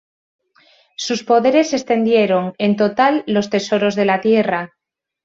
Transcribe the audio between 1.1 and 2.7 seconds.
poderes extendieron